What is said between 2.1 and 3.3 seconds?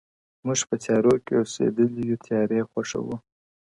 تيارې خوښـوو،